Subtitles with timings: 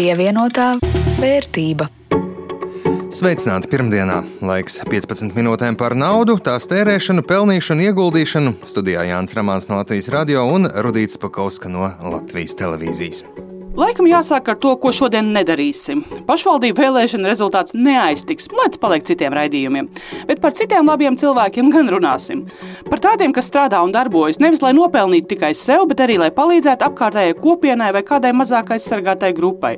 [0.00, 0.78] Pievienotā
[1.20, 1.84] vērtība.
[3.12, 4.22] Sveicināti pirmdienā.
[4.40, 8.54] Laiks 15 minūtēm par naudu, tās tērēšanu, pelnīšanu, ieguldīšanu.
[8.64, 13.26] Studijā Jānis Ramāns no Latvijas radio un Rudīts Pakauska no Latvijas televīzijas.
[13.76, 16.00] Laikam jāsāk ar to, ko šodien nedarīsim.
[16.26, 19.92] Pašvaldību vēlēšana rezultāts neaiztiks, lai tas paliek citiem raidījumiem.
[20.32, 22.46] Bet par citiem labiem cilvēkiem gan runāsim.
[22.88, 26.86] Par tādiem, kas strādā un darbojas nevis lai nopelnītu tikai sev, bet arī lai palīdzētu
[26.86, 29.74] apkārtējai kopienai vai kādai mazāk aizsargātai grupai.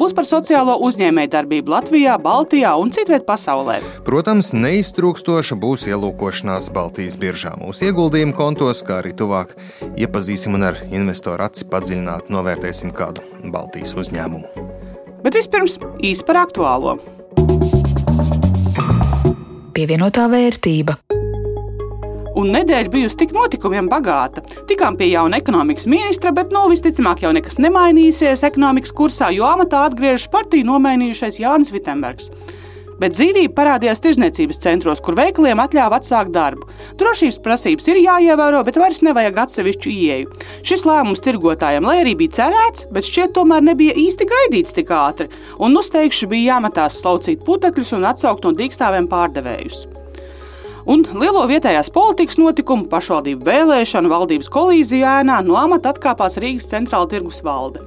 [0.00, 3.78] Būs par sociālo uzņēmējdarbību Latvijā, Baltijā un citviet pasaulē.
[4.06, 9.54] Protams, neiztrūkstoša būs ielūkošanās Baltijas biržā mūsu ieguldījumu kontos, kā arī tuvāk
[9.94, 14.68] iepazīsim un ar investoru aci padziļināt novērtēsim kādu Baltijas uzņēmumu.
[15.20, 16.96] Bet vispirms īsi par aktuālo.
[19.76, 20.96] Pievienotā vērtība.
[22.38, 24.44] Un nedēļa bijusi tik notikumiem bagāta.
[24.70, 29.86] Tikām pie jauna ekonomikas ministra, bet nu visticamāk jau nekas nemainīsies ekonomikas kursā, jo amatā
[29.88, 32.30] atgriežas partiju nomainījušais Jānis Vitsenbergs
[33.00, 36.68] bet dzīvība parādījās tirzniecības centros, kur veikaliem atļāva atsākt darbu.
[37.00, 40.34] Drošības prasības ir jāievēro, bet vairs nevajag atsevišķu ieeju.
[40.66, 45.30] Šis lēmums tirgotājiem, lai arī bija cerēts, bet šķiet tomēr nebija īsti gaidīts tik ātri,
[45.58, 49.86] un uzteikši bija jāmetās slaucīt putekļus un atsaukt no dīkstāvēm pārdevējus
[50.88, 57.08] un lielo vietējās politikas notikumu, pašvaldību vēlēšanu, valdības kolīziju ēnā no amata atkāpās Rīgas centrāla
[57.10, 57.82] tirgus valde.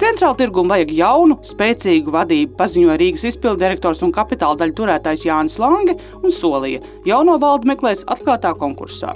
[0.00, 5.98] Centrāla tirgumu vajag jaunu, spēcīgu vadību, paziņoja Rīgas izpildirektors un kapitāla daļu turētājs Jānis Lange
[6.22, 9.14] un solīja, jauno valdi meklēs atklātā konkursā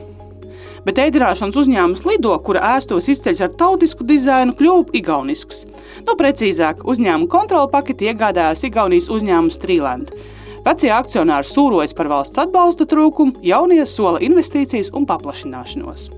[0.87, 5.65] bet ēdināšanas uzņēmums Lido, kura ēstos izceļas ar tautisku dizainu, kļuva igaunisks.
[6.07, 10.15] Nu, precīzāk, uzņēmuma kontrola paketi iegādājās Igaunijas uzņēmums Trīlanda.
[10.67, 16.09] Vecie akcionāri sūrojas par valsts atbalsta trūkumu, jaunie sola investīcijas un paplašināšanos.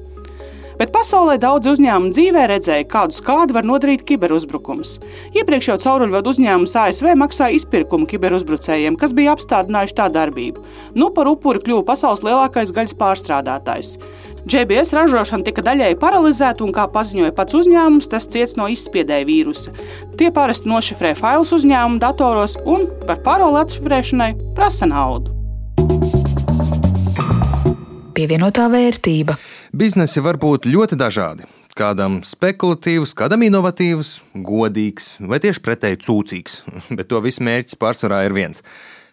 [0.78, 4.94] Bet pasaulē daudz uzņēmumu dzīvē redzēja, kādu skādu var nodarīt kiberuzbrukums.
[5.34, 10.62] Iepriekš jau cauruļvadu uzņēmums ASV maksāja izpirkumu kiberuzbrucējiem, kas bija apstādinājuši tā darbību.
[10.97, 13.97] Nu par upuri kļuva pasaules lielākais gaļas pārstrādātājs.
[14.48, 19.75] JBS ražošana tika daļēji paralizēta, un, kā paziņoja pats uzņēmums, tas ciets no izspiedēja vīrusa.
[20.16, 25.34] Tie parasti nošifrē failus uzņēmuma datoros un par paroli atšifrēšanai prasa naudu.
[28.16, 29.36] Pievienotā vērtība.
[29.76, 31.44] Biznesi var būt ļoti dažādi.
[31.76, 36.62] Kādam spekulatīvs, kādam inovatīvs, godīgs vai tieši pretēji cūcīgs,
[36.97, 38.65] bet to visu mērķis pārsvarā ir viens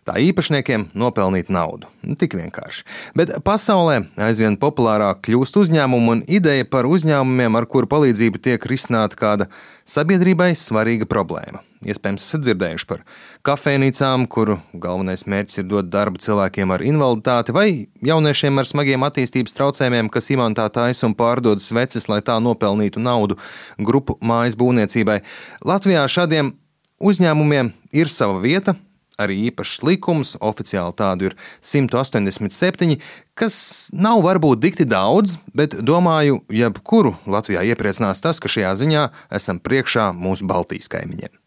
[0.05, 1.89] tā īpašniekiem nopelnīt naudu.
[2.05, 2.83] Tik vienkārši.
[3.17, 9.17] Bet pasaulē aizvien populārāk kļūst uzņēmumu un ideja par uzņēmumiem, ar kuru palīdzību tiek risināta
[9.17, 9.49] kāda
[9.89, 11.63] sabiedrībai svarīga problēma.
[11.85, 13.01] Iespējams, esat dzirdējuši par
[13.45, 17.67] kafejnīcām, kuru galvenais mērķis ir dot darbu cilvēkiem ar invaliditāti, vai
[18.05, 23.37] jauniešiem ar smagiem attīstības traucējumiem, kas imantā taisa un pārdod sveces, lai tā nopelnītu naudu
[23.77, 25.19] grupu mājas būvniecībai.
[25.65, 26.55] Latvijā šādiem
[27.05, 28.73] uzņēmumiem ir sava vieta,
[29.21, 32.99] arī īpašs likums, oficiāli tādu ir 187,
[33.37, 33.57] kas
[33.93, 39.07] nav varbūt dikti daudz, bet domāju, jebkuru Latvijā iepriecinās tas, ka šajā ziņā
[39.39, 41.44] esam priekšā mūsu Baltijas kaimiņiem.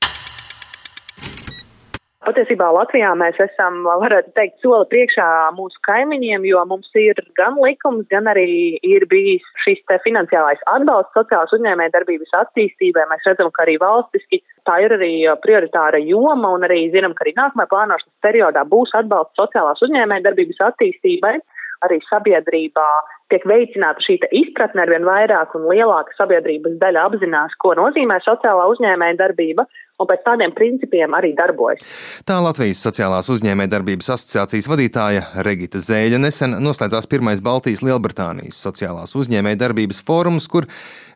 [2.28, 8.04] Patiesībā Latvijā mēs esam, varētu teikt, soli priekšā mūsu kaimiņiem, jo mums ir gan likums,
[8.12, 13.06] gan arī ir bijis šis finansiālais atbalsts sociālās uzņēmē darbības attīstībai.
[13.08, 17.32] Mēs redzam, ka arī valstiski tā ir arī prioritāra joma un arī zinām, ka arī
[17.38, 21.38] nākamajā plānošanas periodā būs atbalsts sociālās uzņēmē darbības attīstībai
[21.86, 22.86] arī sabiedrībā
[23.32, 28.68] tiek veicināta šī izpratne ar vien vairāk un lielāka sabiedrības daļa apzinās, ko nozīmē sociālā
[28.74, 29.68] uzņēmēja darbība.
[29.98, 31.82] Un pēc tādiem principiem arī darbojas.
[32.28, 40.04] Tā Latvijas Sociālās uzņēmējdarbības asociācijas vadītāja Regita Zēļa nesen noslēdzās pirmais Baltijas Lielbritānijas sociālās uzņēmējdarbības
[40.06, 40.68] fórums, kur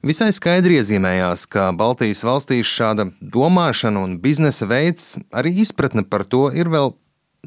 [0.03, 6.49] visai skaidri iezīmējās, ka Baltijas valstīs šāda domāšana un biznesa veids, arī izpratne par to
[6.51, 6.91] ir vēl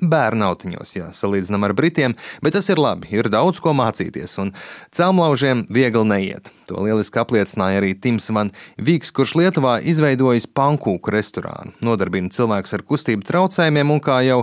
[0.02, 4.52] bērnautiņos, ja salīdzinām ar britiem, bet tas ir labi, ir daudz ko mācīties, un
[4.96, 6.52] celmlaužiem viegli neiet.
[6.70, 8.52] To lieliski apliecināja arī Tims Van
[8.82, 11.76] Vīks, kurš Lietuvā izveidojis pankūku restorānu.
[11.86, 14.42] Nodarbina cilvēks ar kustību traucējumiem, un kā jau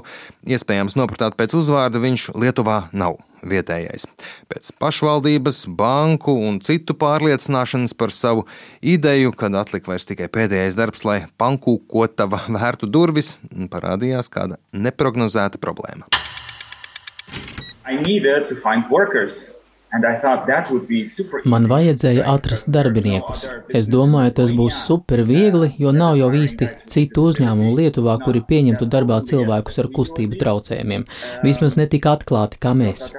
[0.48, 4.06] iespējams nopratāt pēc uzvārda, viņš Lietuvā nav vietējais.
[4.50, 8.46] Pēc pašvaldības, banku un citu pārliecināšanas par savu
[8.80, 13.36] ideju, kad atlika vairs tikai pēdējais darbs, lai pankūkotava vērtu durvis,
[13.72, 16.08] parādījās kāda neprognozēta problēma.
[17.84, 19.52] I needed to find workers.
[21.52, 23.42] Man vajadzēja atrast darbiniekus.
[23.76, 28.88] Es domāju, tas būs super viegli, jo nav jau īsti citu uzņēmumu Lietuvā, kuri pieņemtu
[28.94, 31.04] darbā cilvēkus ar kustību traucējumiem.
[31.44, 33.10] Vismaz ne tik atklāti kā mēs.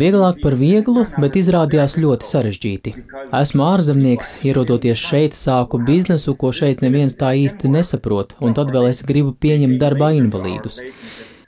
[0.00, 2.94] Vieglāk par vieglu, bet izrādījās ļoti sarežģīti.
[3.42, 8.88] Esmu ārzemnieks, ierodoties šeit, sāku biznesu, ko šeit neviens tā īsti nesaprot, un tad vēl
[8.94, 10.80] es gribu pieņemt darbā invalīdus.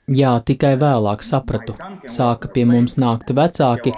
[0.07, 1.75] Jā, tikai vēlāk sapratu.
[2.07, 3.91] Sāka pie mums nākt vecāki,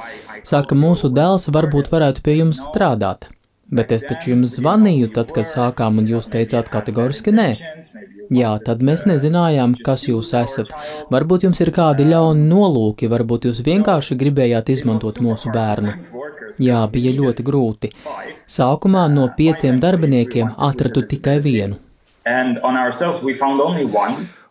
[0.46, 3.28] saka, mūsu dēls varbūt varētu pie jums strādāt.
[3.68, 7.48] Bet es taču jums zvanīju, tad, kad sākām, un jūs teicāt kategoriski nē.
[8.32, 10.72] Jā, tad mēs nezinājām, kas jūs esat.
[11.12, 15.92] Varbūt jums ir kādi ļauni nolūki, varbūt jūs vienkārši gribējāt izmantot mūsu bērnu.
[16.64, 17.92] Jā, bija ļoti grūti.
[18.48, 21.76] Sākumā no pieciem darbiniekiem atradu tikai vienu.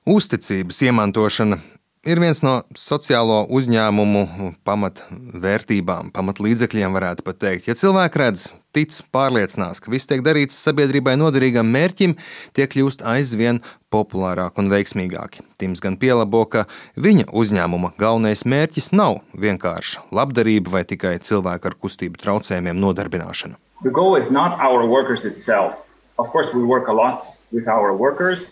[0.07, 1.57] Uzticības iemantošana
[2.05, 7.69] ir viens no sociālo uzņēmumu pamatvērtībām, pamatlīdzekļiem, varētu pat teikt.
[7.69, 12.17] Ja cilvēki redz, tic, pārliecinās, ka viss tiek darīts sabiedrībai noderīgam mērķim,
[12.57, 13.61] tie kļūst aizvien
[13.93, 15.45] populārāki un veiksmīgāki.
[15.61, 16.67] Tims gan pielabo, ka
[16.99, 23.57] viņa uzņēmuma galvenais mērķis nav vienkārši labdarība vai tikai cilvēku ar kustību traucējumiem nodarbināšana.
[23.83, 25.86] The goal is not our workers itself.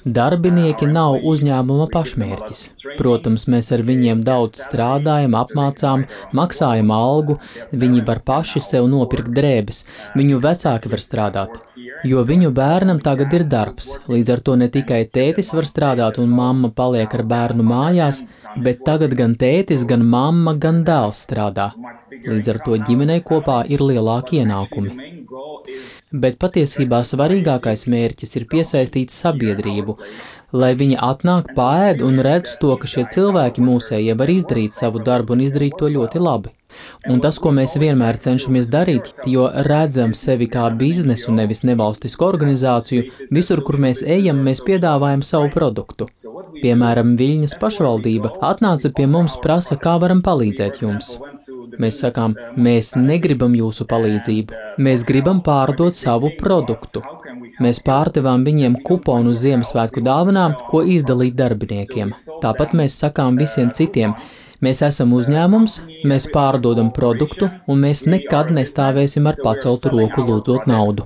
[0.06, 2.60] Darbinieki nav uzņēmuma pašmērķis.
[3.00, 6.04] Protams, mēs ar viņiem daudz strādājam, apmācām,
[6.38, 7.40] maksājam algu,
[7.74, 9.82] viņi var paši sev nopirkt drēbes,
[10.14, 11.58] viņu vecāki var strādāt.
[12.06, 16.30] Jo viņu bērnam tagad ir darbs, līdz ar to ne tikai tētis var strādāt un
[16.38, 18.22] mamma paliek ar bērnu mājās,
[18.62, 21.72] bet tagad gan tētis, gan mamma, gan dēls strādā.
[22.14, 25.05] Līdz ar to ģimenei kopā ir lielāki ienākumi
[26.22, 29.98] bet patiesībā svarīgākais mērķis ir piesaistīt sabiedrību,
[30.56, 35.36] lai viņi atnāk, pāēd un redz to, ka šie cilvēki mūsējie var izdarīt savu darbu
[35.36, 36.54] un izdarīt to ļoti labi.
[37.10, 43.06] Un tas, ko mēs vienmēr cenšamies darīt, jo redzam sevi kā biznesu, nevis nevalstisku organizāciju,
[43.38, 46.10] visur, kur mēs ejam, mēs piedāvājam savu produktu.
[46.62, 51.16] Piemēram, Viļņas pašvaldība atnāca pie mums, prasa, kā varam palīdzēt jums.
[51.80, 57.04] Mēs sakām, mēs negribam jūsu palīdzību, mēs gribam pārdot savu produktu.
[57.64, 62.12] Mēs pārdevām viņiem kuponu Ziemassvētku dāvanām, ko izdalīt darbiniekiem.
[62.44, 64.16] Tāpat mēs sakām visiem citiem,
[64.64, 65.74] Mēs esam uzņēmums,
[66.10, 71.04] mēs pārdodam produktu, un mēs nekad nestāvēsim ar paceltu roku lūdzot naudu.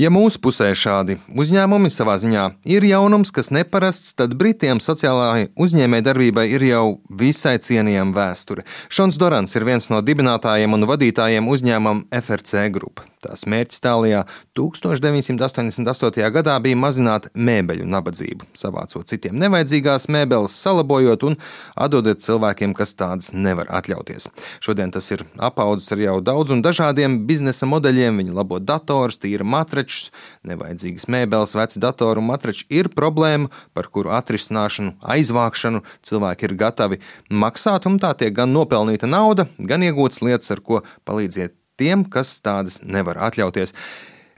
[0.00, 6.46] Ja mūsu pusē šādi uzņēmumi savā ziņā ir jaunums, kas neparasts, tad Britiem sociālajai uzņēmējdarbībai
[6.54, 6.84] ir jau
[7.20, 8.64] visai cienījama vēsture.
[8.88, 13.04] Šons Dorans ir viens no dibinātājiem un vadītājiem uzņēmumam FRC grupa.
[13.20, 14.22] Tās mērķis tālajā
[14.56, 16.22] 1988.
[16.32, 21.36] gadā bija mazināt mēbeļu nabadzību, savācot citiem nevajadzīgās mēbeles, salabojot un
[21.76, 24.30] atdodot cilvēkiem, kas tādas nevar atļauties.
[24.64, 28.22] Šodien tas ir apaudzis ar jau daudz un dažādiem biznesa modeļiem.
[28.22, 29.44] Viņi labo datorus, tīra
[29.90, 30.10] matračus,
[30.44, 37.00] nevajadzīgas mēbeles, veci datoru un matrači ir problēma, par kuru atrisināšanu, aizvākšanu cilvēki ir gatavi
[37.30, 42.40] maksāt, un tā tiek gan nopelnīta nauda, gan iegūtas lietas, ar ko palīdziet tiem, kas
[42.40, 43.74] tādas nevar atļauties.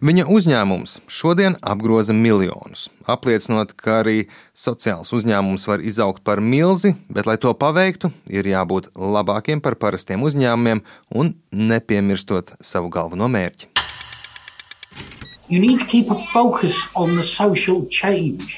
[0.03, 7.29] Viņa uzņēmums šodien apgroza miljonus, apliecinot, ka arī sociāls uzņēmums var izaugt par milzi, bet,
[7.31, 10.83] lai to paveiktu, ir jābūt labākiem par parastiem uzņēmumiem
[11.15, 13.71] un nepiemirstot savu galveno mērķi.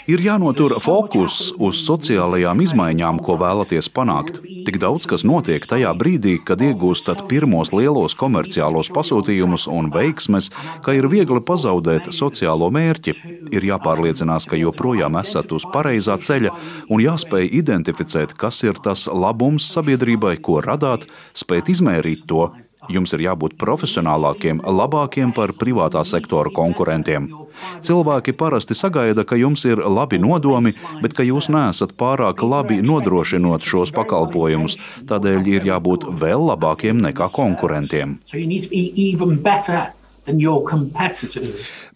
[0.07, 4.39] Ir jānotur fokus uz sociālajām izmaiņām, ko vēlaties panākt.
[4.65, 10.53] Tik daudz kas notiek tajā brīdī, kad iegūstat pirmos lielos komerciālos pasūtījumus un veiksmes,
[10.87, 13.17] ka ir viegli pazaudēt sociālo mērķi.
[13.51, 16.55] Ir jāpārliecinās, ka joprojām esat uz pareizā ceļa
[16.89, 22.53] un jāspēj identificēt, kas ir tas labums sabiedrībai, ko radāt, spēt izmērīt to
[22.93, 27.31] Jums ir jābūt profesionālākiem, labākiem par privātā sektora konkurentiem.
[27.85, 33.65] Cilvēki parasti sagaida, ka jums ir labi nodomi, bet ka jūs neesat pārāk labi nodrošinot
[33.65, 34.77] šos pakalpojumus.
[35.09, 38.19] Tādēļ ir jābūt vēl labākiem nekā konkurentiem.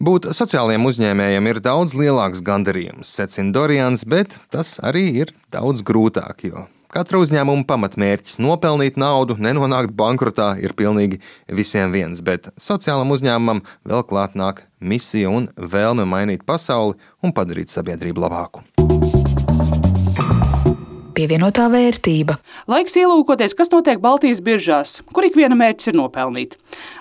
[0.09, 6.45] Būt sociālajiem uzņēmējiem ir daudz lielāks gandarījums, secina Dorians, bet tas arī ir daudz grūtāk,
[6.51, 13.61] jo Katra uzņēmuma pamatmērķis- nopelnīt naudu, nenonākt bankrotā, ir pilnīgi visiem viens, bet sociālam uzņēmumam
[13.85, 18.78] vēl klāt nāk misija un vēlme mainīt pasauli un padarīt sabiedrību labāku
[21.19, 22.37] pievienotā vērtība.
[22.71, 26.55] Laiks ielūkoties, kas notiek Baltijas biržās, kur ik viena mērķis ir nopelnīt.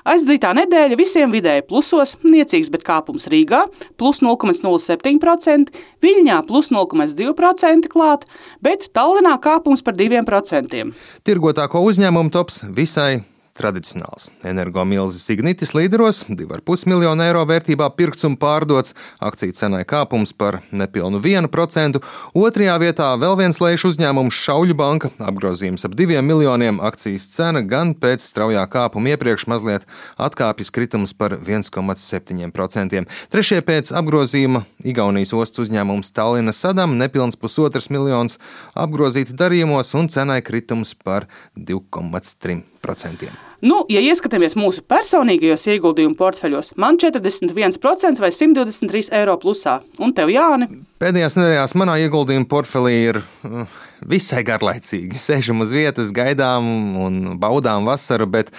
[0.08, 3.64] Aizdītā nedēļa visiem vidēji plusos, niecīgs, bet kāpums Rīgā-
[4.00, 5.70] plus 0,07%,
[6.02, 8.26] Viļņā- plus 0,2% klāt,
[8.62, 10.92] bet Tallinā kāpums par 2%.
[11.24, 13.22] Tirgotāko uzņēmumu tops visai
[13.58, 14.28] tradicionāls.
[14.46, 21.20] Energomilzis Ignitis līderos 2,5 miljonu eiro vērtībā pirkts un pārdots, akciju cenai kāpums par nepilnu
[21.20, 22.00] 1%,
[22.38, 27.94] otrajā vietā vēl viens lēšu uzņēmums Šauļu banka, apgrozījums ap 2 miljoniem, akcijas cena gan
[27.98, 29.86] pēc straujā kāpuma iepriekš mazliet
[30.18, 33.04] atkāpjas kritums par 1,7%.
[33.32, 38.38] Trešie pēc apgrozījuma Igaunijas ostas uzņēmums Tallina Sadam nepilns pusotras miljonus
[38.78, 43.47] apgrozīti darījumos un cenai kritums par 2,3%.
[43.58, 49.80] Nu, ja ieskatāmies mūsu personīgajos ieguldījumu portfeļos, man 41% vai 123 eiro plusā.
[49.98, 50.68] Un tev, Jāni?
[51.02, 55.18] Pēdējās nedēļās manā ieguldījuma portfelī ir uh, visai garlaicīgi.
[55.26, 58.54] Sēžam uz vietas, gaidām un baudām vasaru, bet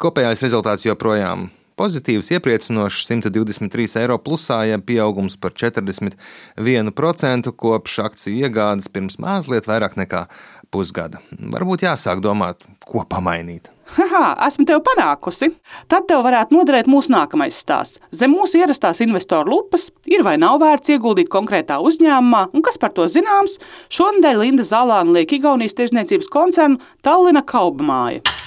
[0.00, 8.90] kopējais rezultāts joprojām pozitīvs, iepriecinošs 123 eiro plusā, ja pieaugums par 41% kopš akciju iegādes
[8.92, 10.26] pirms mazliet vairāk nekā
[10.74, 11.18] pusgada.
[11.32, 13.70] Varbūt jāsāk domāt, ko pamainīt.
[13.96, 15.48] Haha, esmu tevi panākusi.
[15.88, 18.02] Tad tev varētu noderēt mūsu nākamais stāsts.
[18.12, 22.92] Zem mūsu ierastās investoru lupas ir vai nav vērts ieguldīt konkrētā uzņēmumā, un kas par
[22.96, 23.56] to zināms,
[23.94, 28.37] šonadēļ Linda Zalāna liek Igaunijas tirzniecības koncernu Tallina Kaubamāja.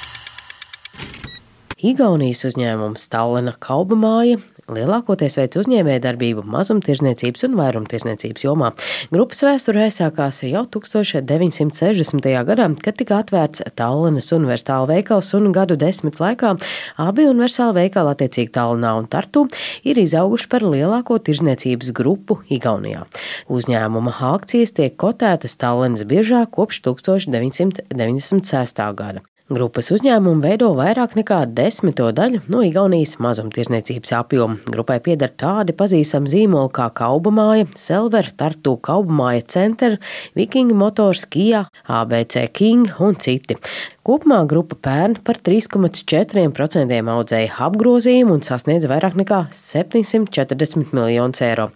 [1.82, 4.38] Igaunijas uzņēmums Tallina Kaubamāja
[4.70, 8.70] lielākoties veids uzņēmējdarbību mazumtirdzniecības un vairumtirdzniecības jomā.
[9.10, 12.28] Grupas vēsture aizsākās jau 1960.
[12.48, 16.54] gadā, kad tika atvērts Tallinas universāla veikals un gadu desmit laikā
[17.02, 19.48] abi universāla veikali attiecīgi Tallinā un Tartu
[19.82, 23.08] ir izauguši par lielāko tirdzniecības grupu Igaunijā.
[23.50, 28.88] Uzņēmuma akcijas tiek kotētas Tallinas biežā kopš 1996.
[29.02, 29.26] gada.
[29.52, 34.56] Grupas uzņēmumu veido vairāk nekā desmito daļu no Igaunijas mazumtirdzniecības apjoma.
[34.72, 39.98] Grupai pieder tādi pazīstami zīmoli kā Kaubamāja, Selver, Tartu Kaubamāja Center,
[40.40, 43.60] Viking Motors, Kia, ABC King un citi.
[44.02, 51.68] Kopumā grupa pērn par 3,4% audzēja apgrozījumu un sasniedza vairāk nekā 740 miljonus eiro.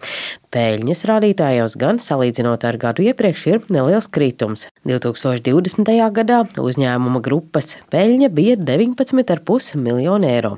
[0.56, 4.64] Pēļņas rādītājos gan salīdzinot ar gadu iepriekš ir neliels kritums.
[4.90, 5.92] 2020.
[6.16, 10.56] gadā uzņēmuma grupas peļņa bija 19,5 miljoni eiro.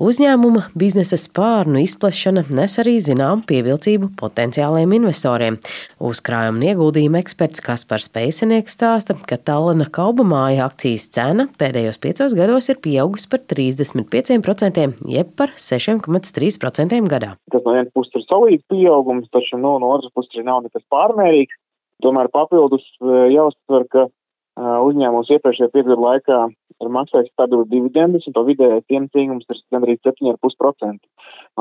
[0.00, 5.60] Uzņēmuma biznesa spārnu izplešana nes arī zinām pievilcību potenciāliem investoriem.
[6.00, 12.68] Uzkrājuma ieguldījuma eksperts Kaspars Pēcinieks stāsta, ka Tallina kaubamāja akcijas akcijas cena pēdējos piecos gados
[12.70, 17.34] ir pieaugusi par 35%, jeb par 6,3% gadā.
[17.50, 20.84] Tas no vienas puses ir solīts pieaugums, taču nu, no otras puses arī nav nekas
[20.90, 21.58] pārmērīgs.
[22.02, 26.40] Tomēr papildus eh, jāuzsver, ka eh, uzņēmums iepriekšējā piecgadu laikā
[26.82, 31.04] ir maksājis stabilu dividendus, un to vidējais ienesīgums ir gandrīz 7,5%.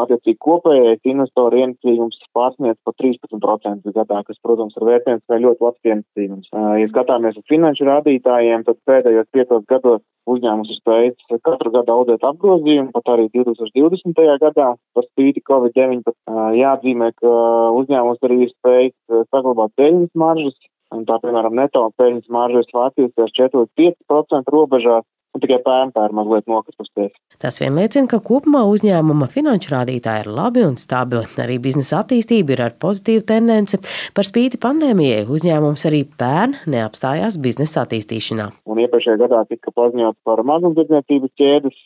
[0.03, 5.91] Attiecīgi kopējais investoru ienesīgums pārsniedz pa 13% gadā, kas, protams, ir vērtējums kā ļoti labs
[5.91, 6.49] ienesīgums.
[6.53, 12.23] Ja skatāmies uz finanšu rādītājiem, tad pēdējos piecos gados uzņēmums ir spējis katru gadu audēt
[12.25, 14.21] apgrozījumu, pat arī 2020.
[14.41, 16.15] gadā par spīti Covid-19.
[16.57, 17.33] Jāatzīmē, ka
[17.79, 20.57] uzņēmums arī ir spējis saglabāt peļņas maržas,
[20.93, 27.13] Un tā, piemēram, neto peļņas marža ir Vācijas 4,5% robežās, un tikai pērnpēr mazliet nokritusies.
[27.41, 31.25] Tas vien liecina, ka kopumā uzņēmuma finanšu rādītāji ir labi un stabili.
[31.41, 33.81] Arī biznesa attīstība ir ar pozitīvu tendenci.
[34.13, 38.49] Par spīti pandēmijai uzņēmums arī pērn neapstājās biznesa attīstīšanā.
[38.69, 41.79] Un iepriekšējā gadā tika paziņots par mazumtirdzniecības ķēdes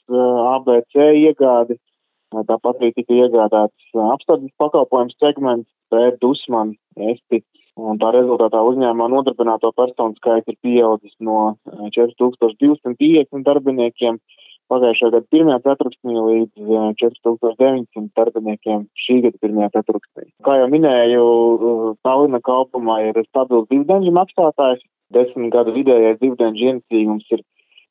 [0.52, 1.80] ABC iegādi.
[2.36, 7.40] Tāpat arī tika iegādāts apstādes pakalpojums segments, pēc Dusman, Esti
[7.78, 11.58] Un tā rezultātā uzņēmumā nodarbināto personu skaits ir pieaudzis no
[11.94, 14.18] 4250 eh, darbiniekiem
[14.72, 20.26] pagājušā gada pirmajā ceturksnī līdz 4900 eh, darbiniekiem šī gada pirmajā ceturksnī.
[20.48, 24.82] Kā jau minēju, eh, Tallina kalpumā ir stabils dividendžu maksātājs,
[25.14, 27.46] desmit gadu vidējais dividendžu ienesīgums ir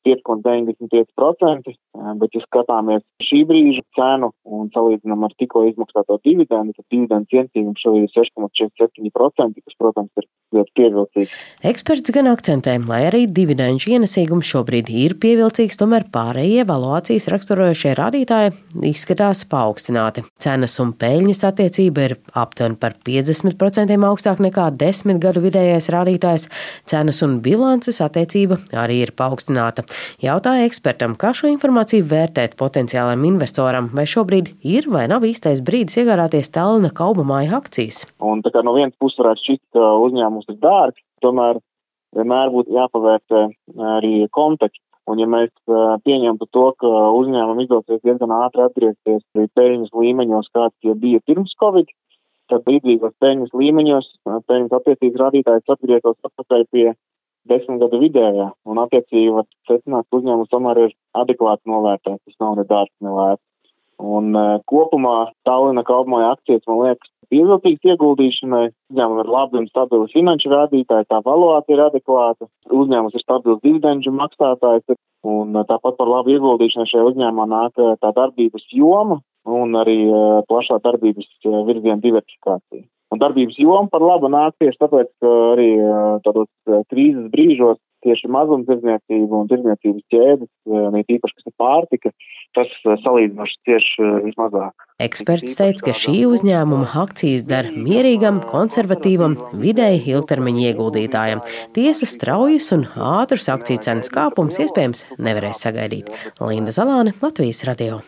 [0.07, 1.75] 5,95%,
[2.21, 7.83] bet, ja skatāmies šī brīža cenu un salīdzinām ar tikko izmaksāto dividendu, tad dividendu cienījums
[7.83, 11.33] šobrīd ir 6,47%, kas, protams, ir ļoti pievilcīgs.
[11.67, 18.53] Eksperts gan akcentē, lai arī dividendžu ienesīgums šobrīd ir pievilcīgs, tomēr pārējie evaluācijas raksturojošie rādītāji
[18.87, 20.23] izskatās paaugstināti.
[20.43, 26.47] Cenas un peļņas attiecība ir aptuveni par 50% augstāk nekā desmit gadu vidējais rādītājs.
[26.87, 29.83] Cenas un bilances attiecība arī ir paaugstināta.
[30.23, 35.99] Jautāja ekspertam, kā šo informāciju vērtēt potenciālam investoram, vai šobrīd ir vai nav īstais brīdis
[36.01, 38.05] iegādāties Talina kaubamāja akcijas.
[38.23, 41.61] Un tā kā no vienas puses varētu šķist, ka uzņēmums ir dārgs, tomēr
[42.17, 43.45] vienmēr būtu jāpavērtē
[43.97, 44.83] arī konteksts.
[45.07, 45.53] Un ja mēs
[46.03, 51.53] pieņemtu to, ka uzņēmumam izdosies diezgan ātri atgriezties pie peļņas līmeņos, kāds tie bija pirms
[51.61, 51.93] Covid,
[52.51, 54.09] tad līdzīgos peļņas līmeņos,
[54.49, 56.87] peļņas attiecības rādītājs atgrieztos atpakaļ pie
[57.49, 62.57] desmit gadu vidējā, un attiecīgi var secināt, ka uzņēmums tomēr ir adekvāti novērtēts, tas nav
[62.59, 63.43] ne dārgs, ne lēts.
[63.97, 68.65] Un uh, kopumā Tallina kaupmāja akcijas, man liekas, pievilcīgs ieguldīšanai.
[68.91, 74.13] Uzņēmumam ir labi un stabili finanšu rādītāji, tā valuāta ir adekvāta, uzņēmums ir stabils dividendžu
[74.15, 79.97] maksātājs, un tāpat par labu ieguldīšanai šajā uzņēmumā nāk tā darbības joma un arī
[80.47, 81.27] plašā darbības
[81.67, 82.85] virziena diversifikācija.
[83.13, 85.69] Un darbības joma par labu nāk tieši tāpēc, ka arī
[86.25, 86.49] tādos
[86.91, 90.49] krīzes brīžos tieši mazumtirdzniecība un tirdzniecības ķēdes,
[90.93, 92.11] ne tīpaši, kas ir pārtika,
[92.57, 92.73] tas
[93.03, 94.85] salīdzinoši tieši vismazāk.
[95.03, 101.41] Eksperts teica, ka šī uzņēmuma akcijas der mierīgam, konservatīvam, vidēji ilgtermiņa ieguldītājam.
[101.77, 106.13] Tiesa straujas un ātrus akciju cenas kāpums iespējams nevarēs sagaidīt.
[106.43, 108.03] Linda Zalāne, Latvijas radio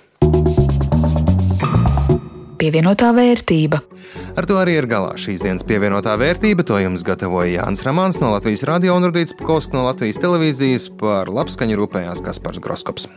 [2.60, 3.80] pievienotā vērtība.
[4.38, 6.66] Ar to arī ir galā šīs dienas pievienotā vērtība.
[6.68, 11.32] To jums gatavoja Jānis Ramāns no Latvijas radio un Rudīts Pakovs no Latvijas televīzijas par
[11.34, 13.08] labskaņu rūpējās Kaspars Groskops.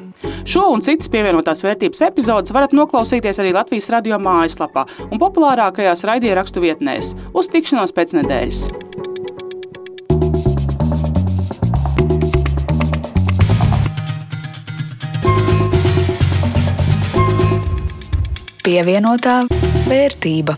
[0.48, 6.64] Šo un citas pievienotās vērtības epizodes varat noklausīties arī Latvijas radio mājaslapā un populārākajās raidierakstu
[6.64, 7.14] vietnēs.
[7.34, 8.66] Uz tikšanos pēc nedēļas!
[18.62, 19.40] Pievienotā
[19.88, 20.56] vērtība.